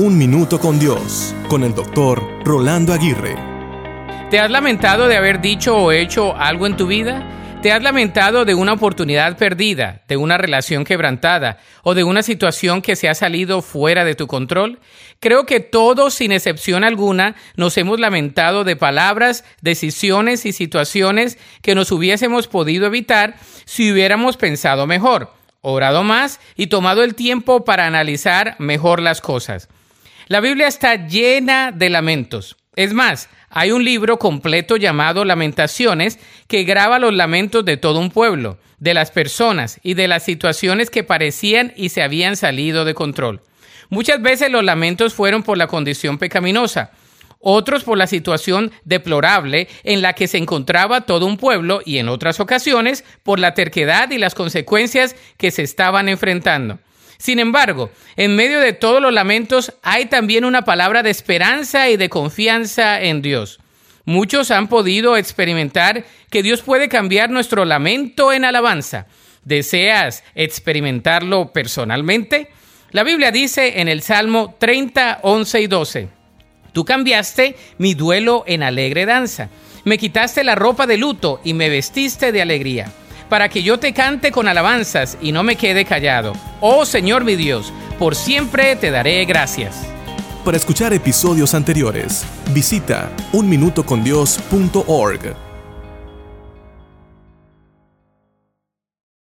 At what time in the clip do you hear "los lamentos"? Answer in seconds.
36.98-37.64, 44.50-45.14, 59.02-59.74